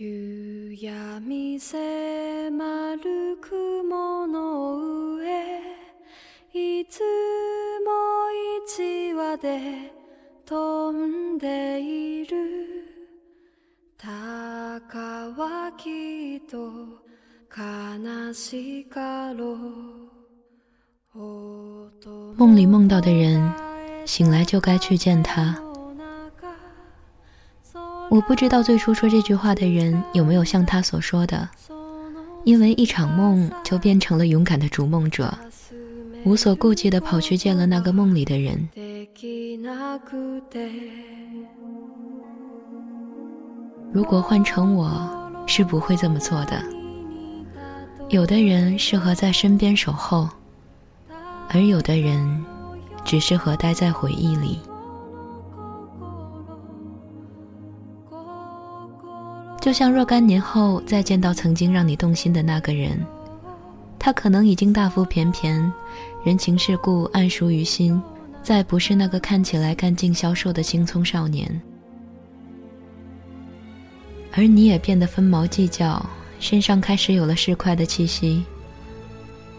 [0.00, 5.58] 夕闇迫る雲の上
[6.54, 7.00] いつ
[7.84, 8.30] も
[8.64, 9.90] 一羽で
[10.46, 12.36] 飛んでいる
[13.96, 16.70] 鷹はきっと
[17.50, 19.56] 悲しかろ
[21.16, 21.18] う
[22.36, 23.52] 梦里梦到的人，
[24.06, 25.67] 醒来就该去见他。
[28.10, 31.46] 我不知道最初说这句话的人有没有像他所说的，
[32.44, 35.32] 因为一场梦就变成了勇敢的逐梦者，
[36.24, 38.68] 无所顾忌地跑去见了那个梦里的人。
[43.92, 44.90] 如果换成我，
[45.46, 46.62] 是不会这么做的。
[48.08, 50.26] 有的人适合在身边守候，
[51.50, 52.44] 而有的人
[53.04, 54.58] 只适合待在回忆里。
[59.68, 62.98] 就像若干年后再见到曾经让你动心的那个人，
[63.98, 65.70] 他可能已经大腹便便，
[66.24, 68.02] 人情世故暗熟于心，
[68.42, 71.60] 再不是那个看起来干净消瘦的青葱少年，
[74.32, 76.02] 而你也变得分毛计较，
[76.40, 78.42] 身上开始有了市侩的气息，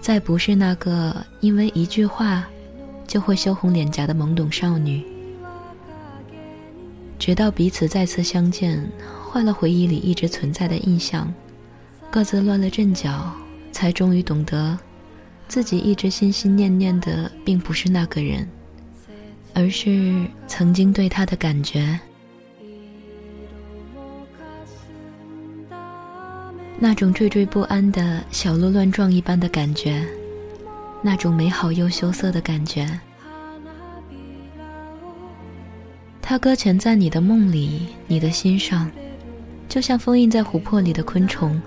[0.00, 2.46] 再不是那个因为一句话
[3.08, 5.04] 就会羞红脸颊的懵懂少女，
[7.18, 8.88] 直到彼此再次相见。
[9.36, 11.30] 换了回忆里一直存在的印象，
[12.10, 13.30] 各自乱了阵脚，
[13.70, 14.78] 才终于懂得，
[15.46, 18.48] 自己一直心心念念的并不是那个人，
[19.52, 22.00] 而是曾经对他的感觉，
[26.78, 30.02] 那种惴惴不安的小鹿乱撞一般的感觉，
[31.02, 32.88] 那种美好又羞涩的感觉。
[36.22, 38.90] 他搁浅在你的梦里，你的心上。
[39.68, 41.60] 就像封印在琥珀里的昆虫，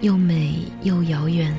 [0.00, 1.54] 又美又遥远。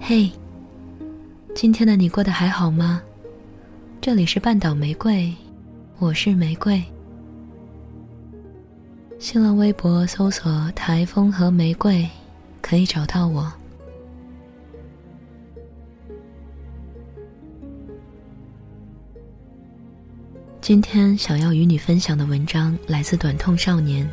[0.00, 0.30] 嘿，
[1.54, 3.00] 今天的你过得还好吗？
[4.00, 5.32] 这里是半岛玫瑰，
[5.98, 6.82] 我是玫瑰。
[9.18, 12.06] 新浪微博搜索“台风和玫瑰”，
[12.60, 13.50] 可以找到我。
[20.60, 24.08] 今天想要与你分享的文章来自短痛少年，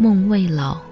[0.00, 0.89] 梦未老。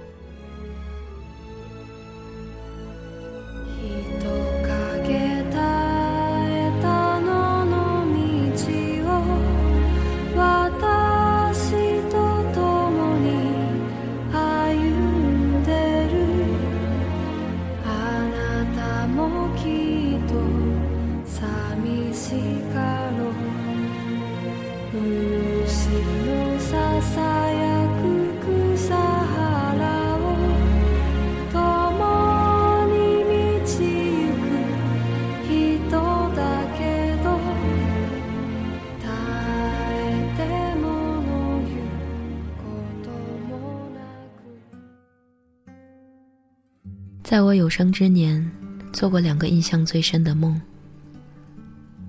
[47.28, 48.50] 在我有生之年，
[48.90, 50.58] 做过两个印象最深的梦。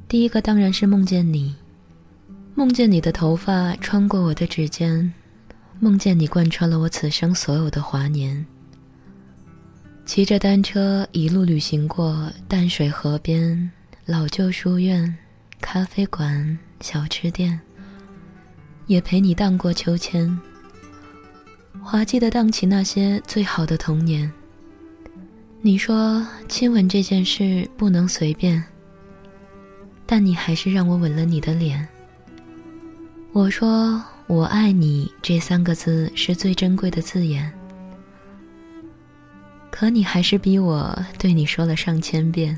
[0.07, 1.53] 第一个当然是梦见你，
[2.55, 5.13] 梦见你的头发穿过我的指尖，
[5.81, 8.45] 梦见你贯穿了我此生所有的华年。
[10.05, 13.69] 骑着单车一路旅行过淡水河边、
[14.05, 15.13] 老旧书院、
[15.59, 17.59] 咖啡馆、小吃店，
[18.87, 20.39] 也陪你荡过秋千，
[21.83, 24.31] 滑稽的荡起那些最好的童年。
[25.61, 28.63] 你说亲吻这件事不能随便，
[30.05, 31.85] 但你还是让我吻了你的脸。
[33.33, 37.51] 我说我爱你这三个字是最珍贵的字眼，
[39.69, 42.57] 可你还是逼我对你说了上千遍。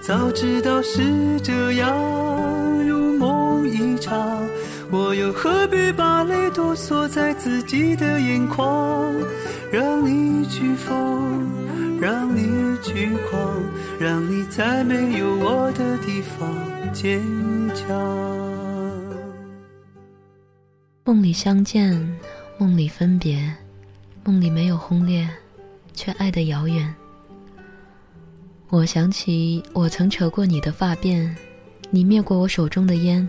[0.00, 1.94] 早知道是这样，
[2.86, 4.48] 如梦一场，
[4.90, 9.14] 我又何必把泪都锁在自己的眼眶？
[9.70, 11.46] 让你去疯，
[12.00, 13.62] 让你去狂，
[14.00, 16.48] 让你在没有我的地方
[16.92, 17.22] 坚
[17.74, 17.86] 强。
[21.04, 22.18] 梦里相见，
[22.58, 23.54] 梦里分别，
[24.24, 25.28] 梦里没有轰烈，
[25.94, 26.92] 却爱得遥远。
[28.70, 31.28] 我想起我曾扯过你的发辫，
[31.90, 33.28] 你灭过我手中的烟。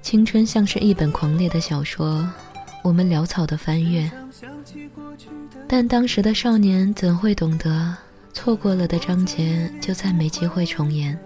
[0.00, 2.24] 青春像是一本狂烈的小说，
[2.84, 4.08] 我们潦草的翻阅。
[5.66, 7.92] 但当时的少年怎会懂得，
[8.32, 11.18] 错过了的章节就再没机会重演。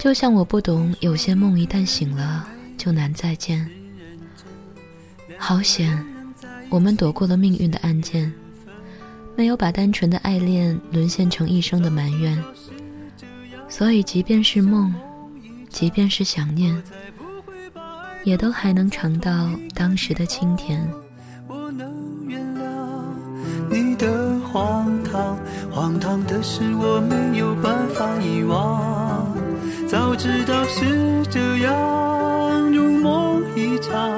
[0.00, 3.64] 就像我不懂，有些梦一旦醒了就难再见。
[5.38, 6.04] 好险，
[6.68, 8.32] 我们躲过了命运的暗箭。
[9.36, 12.42] 没有把单纯的爱恋沦陷成一生的埋怨，
[13.68, 14.94] 所以即便是梦，
[15.68, 16.80] 即便是想念，
[18.22, 20.80] 也都还能尝到当时的清甜。
[21.48, 21.92] 我能
[22.28, 22.62] 原谅
[23.68, 25.36] 你的荒唐，
[25.70, 29.26] 荒唐的是我没有办法遗忘。
[29.88, 34.16] 早知道是这样，如梦一场，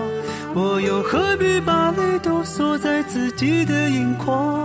[0.55, 4.56] 我又何必把泪都锁在自己的眼眶？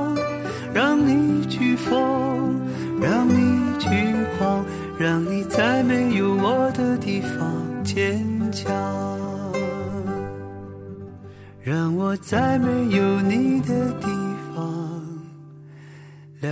[1.89, 2.59] 风，
[3.01, 3.89] 让你去
[4.37, 4.65] 狂，
[4.97, 8.71] 让你在没有我的地方坚强，
[11.63, 14.07] 让我在没有你的地
[14.53, 15.01] 方
[16.39, 16.49] 疗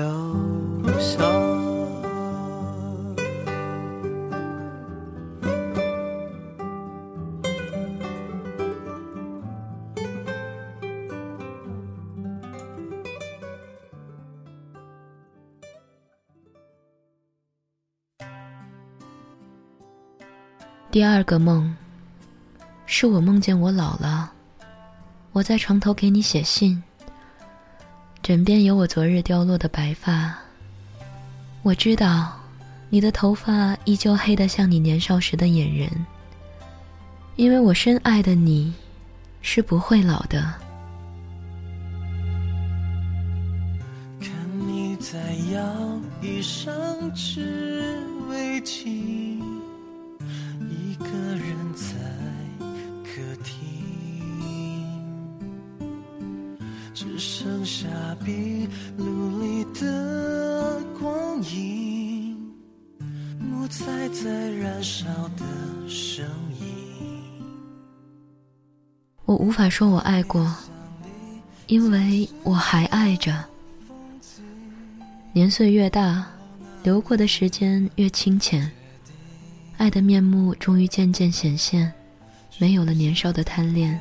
[20.92, 21.72] 第二个梦，
[22.88, 24.32] 是我梦见我老了，
[25.32, 26.82] 我在床头给你写信，
[28.24, 30.36] 枕边有我昨日掉落的白发。
[31.62, 32.34] 我知道，
[32.90, 35.88] 你的头发依旧黑得像你年少时的眼人，
[37.36, 38.74] 因为我深爱的你，
[39.44, 40.56] 是不会老的。
[44.20, 44.32] 看
[44.68, 45.20] 你在
[45.54, 45.62] 摇
[46.24, 46.74] 椅上
[47.14, 47.96] 织
[48.28, 49.29] 围巾。
[51.00, 51.96] 个人在
[53.04, 53.56] 客厅，
[56.94, 57.88] 只剩下
[58.24, 62.38] 壁炉里的光影，
[63.40, 65.06] 木材在燃烧
[65.38, 65.46] 的
[65.88, 66.26] 声
[66.60, 66.68] 音。
[69.26, 70.54] 我无法说我爱过，
[71.68, 73.46] 因为我还爱着。
[75.32, 76.26] 年岁越大，
[76.84, 78.70] 流过的时间越清浅，
[79.80, 81.90] 爱的面目终于渐渐显现，
[82.58, 83.98] 没有了年少的贪恋，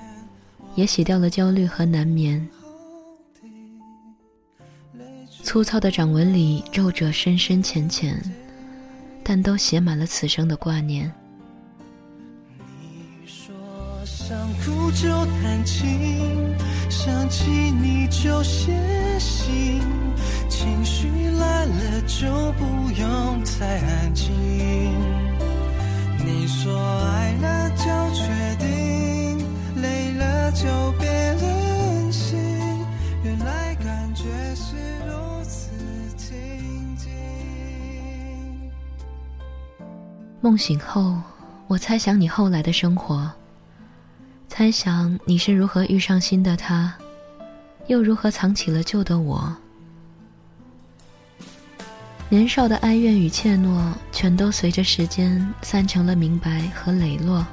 [0.74, 2.44] 也洗掉了焦虑和难眠。
[5.44, 8.20] 粗糙的掌纹里皱褶深深浅浅，
[9.22, 11.10] 但都写满了此生的挂念。
[12.58, 13.54] 你说
[14.04, 15.86] 想哭就弹琴，
[16.90, 18.76] 想起你就写
[19.20, 19.80] 信，
[20.50, 21.06] 情绪
[21.38, 22.64] 来了就不
[23.00, 24.26] 用太安静。
[26.30, 29.38] 你说爱了就确定，
[29.80, 32.38] 累了就别任性，
[33.24, 35.70] 原来感觉是如此
[40.42, 41.16] 梦醒后，
[41.66, 43.30] 我猜想你后来的生活，
[44.48, 46.94] 猜想你是如何遇上新的他，
[47.86, 49.56] 又如何藏起了旧的我。
[52.30, 57.46] 年少的哀怨与怯懦，全都随着时间散成了明白和磊落。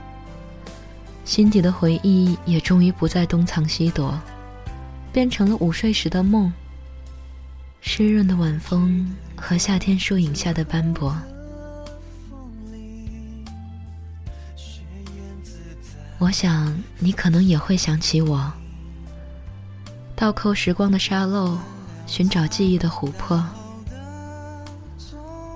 [1.24, 4.20] 心底的回忆也终于不再东藏西躲，
[5.14, 6.52] 变成了午睡时的梦。
[7.80, 11.16] 湿润的晚风和夏天树影下的斑驳。
[16.18, 18.52] 我想你可能也会想起我，
[20.18, 21.58] 倒扣时光的沙漏，
[22.06, 23.42] 寻找记忆的琥珀。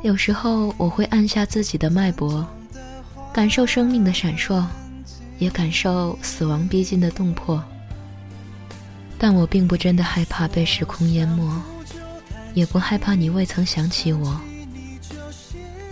[0.01, 2.47] 有时候我会按下自己的脉搏，
[3.33, 4.65] 感受生命的闪烁。
[5.39, 7.63] 也感受死亡逼近的动魄，
[9.17, 11.49] 但我并不真的害怕被时空淹没，
[12.53, 14.37] 也不害怕你未曾想起我。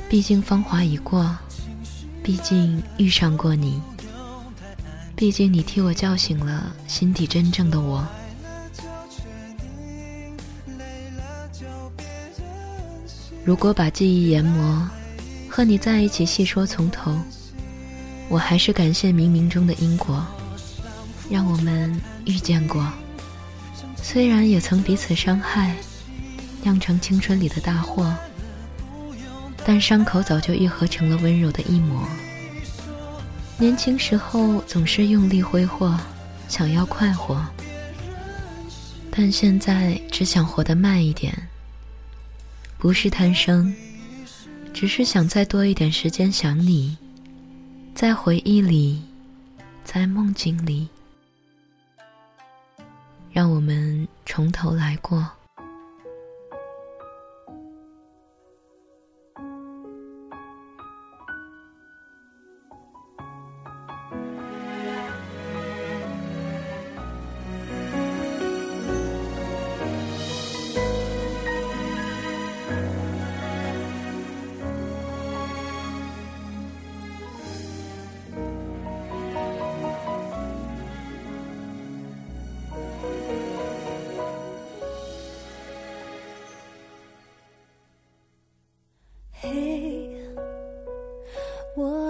[0.09, 1.33] 毕竟芳华已过，
[2.21, 3.81] 毕竟遇上过你，
[5.15, 8.05] 毕竟你替我叫醒了心底真正的我。
[13.47, 14.85] 如果把记忆研磨，
[15.47, 17.17] 和你在一起细说从头。
[18.27, 20.21] 我还是感谢冥冥中的因果，
[21.29, 22.85] 让我们遇见过。
[24.03, 25.73] 虽然也曾彼此伤害，
[26.61, 28.13] 酿成青春里的大祸，
[29.65, 32.05] 但伤口早就愈合成了温柔的一抹。
[33.57, 35.97] 年轻时候总是用力挥霍，
[36.49, 37.41] 想要快活，
[39.09, 41.33] 但现在只想活得慢一点。
[42.77, 43.73] 不是贪生，
[44.71, 46.95] 只是想再多一点时间想你。
[47.95, 49.01] 在回忆里，
[49.83, 50.87] 在梦境里，
[53.31, 55.27] 让我们从头来过。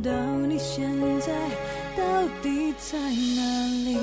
[0.00, 0.12] 知道
[0.46, 0.88] 你现
[1.20, 1.32] 在
[1.96, 3.98] 到底在哪里。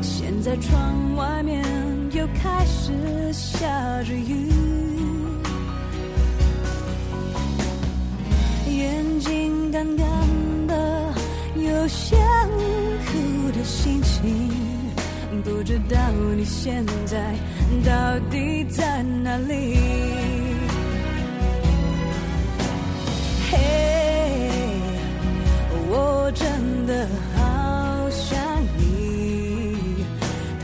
[0.00, 0.54] 现在
[3.58, 3.66] 下
[4.04, 4.52] 着雨
[8.68, 10.06] 眼睛干干
[10.68, 11.12] 的
[11.56, 12.16] 有想
[13.06, 14.48] 哭的心情
[15.42, 15.96] 不知道
[16.36, 17.34] 你现在
[17.84, 19.76] 到底在哪里。
[23.50, 24.50] 嘿
[25.90, 28.38] 我真的好想
[28.76, 30.04] 你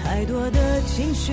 [0.01, 1.33] 太多的情绪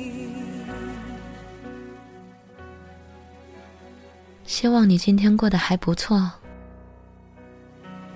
[4.61, 6.31] 希望你今天过得还不错。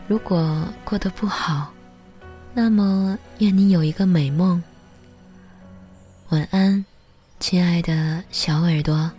[0.08, 1.74] 如果过得不好，
[2.54, 4.62] 那么愿你有一个美梦。
[6.30, 6.86] 晚安，
[7.40, 9.12] 亲爱的小耳朵。